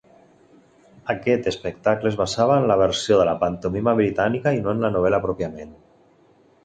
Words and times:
Aquest 1.13 1.49
espectacle 1.51 2.09
es 2.11 2.17
basava 2.21 2.55
en 2.61 2.65
la 2.71 2.77
versió 2.83 3.19
de 3.21 3.27
la 3.31 3.35
pantomima 3.45 3.93
britànica 4.01 4.55
i 4.61 4.65
no 4.65 4.75
en 4.75 4.83
la 4.87 4.93
novel·la 4.97 5.21
pròpiament. 5.27 5.79